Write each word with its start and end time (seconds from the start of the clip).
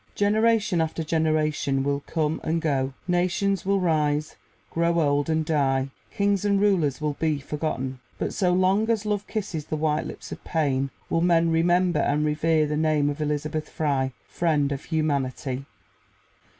Generation 0.15 0.81
after 0.81 1.03
generation 1.03 1.83
will 1.83 1.99
come 2.07 2.41
and 2.43 2.59
go, 2.59 2.95
nations 3.07 3.67
will 3.67 3.79
rise, 3.79 4.35
grow 4.71 4.99
old, 4.99 5.29
and 5.29 5.45
die, 5.45 5.91
kings 6.09 6.43
and 6.43 6.59
rulers 6.59 6.99
will 6.99 7.13
be 7.19 7.37
forgotten, 7.39 7.99
but 8.17 8.33
so 8.33 8.51
long 8.51 8.89
as 8.89 9.05
love 9.05 9.27
kisses 9.27 9.65
the 9.65 9.75
white 9.77 10.07
lips 10.07 10.31
of 10.31 10.43
pain 10.43 10.89
will 11.07 11.21
men 11.21 11.51
remember 11.51 11.99
and 11.99 12.25
revere 12.25 12.65
the 12.65 12.75
name 12.75 13.11
of 13.11 13.21
Elizabeth 13.21 13.69
Fry, 13.69 14.11
Friend 14.27 14.71
of 14.71 14.85
Humanity. 14.85 15.67